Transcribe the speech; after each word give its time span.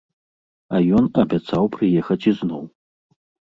А 0.75 0.81
ён 0.99 1.05
абяцаў 1.25 1.63
прыехаць 1.77 2.19
ізноў. 2.35 2.67